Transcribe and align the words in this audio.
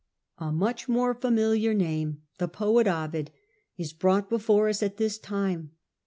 A 0.39 0.51
much 0.51 0.89
more 0.89 1.13
familiar 1.13 1.75
name, 1.75 2.23
the 2.39 2.47
poet 2.47 2.87
Ovid, 2.87 3.29
is 3.77 3.93
brought 3.93 4.31
before 4.31 4.67
us 4.67 4.81
at 4.81 4.97
this 4.97 5.19
time. 5.19 5.73